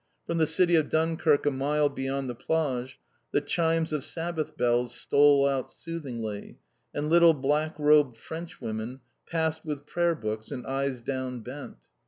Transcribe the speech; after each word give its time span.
From 0.25 0.39
the 0.39 0.47
city 0.47 0.73
of 0.77 0.89
Dunkirk 0.89 1.45
a 1.45 1.51
mile 1.51 1.87
beyond 1.87 2.27
the 2.27 2.33
Plage 2.33 2.99
the 3.31 3.39
chimes 3.39 3.93
of 3.93 4.03
Sabbath 4.03 4.57
bells 4.57 4.95
stole 4.95 5.45
out 5.47 5.69
soothingly, 5.69 6.57
and 6.91 7.07
little 7.07 7.35
black 7.35 7.75
robed 7.77 8.17
Frenchwomen 8.17 9.01
passed 9.29 9.63
with 9.63 9.85
prayer 9.85 10.15
books 10.15 10.49
and 10.49 10.65
eyes 10.65 11.01
down 11.01 11.41
bent. 11.41 11.77